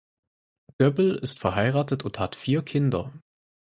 [0.79, 3.13] Göbel ist verheiratet und hat vier Kinder.